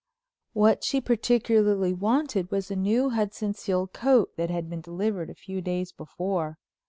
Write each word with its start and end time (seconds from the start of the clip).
What 0.53 0.83
she 0.83 0.99
particularly 0.99 1.93
wanted 1.93 2.49
was 2.49 2.71
a 2.71 2.75
new 2.75 3.11
Hudson 3.11 3.53
seal 3.53 3.85
coat 3.85 4.35
that 4.35 4.49
had 4.49 4.67
been 4.67 4.81
delivered 4.81 5.29
a 5.29 5.35
few 5.35 5.61
days 5.61 5.91
before. 5.91 6.57